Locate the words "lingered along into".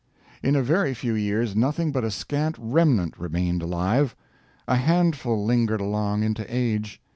5.45-6.43